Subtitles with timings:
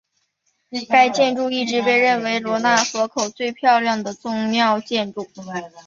[0.89, 5.29] 该建筑一直被认为是罗讷河口省最漂亮的宗教建筑。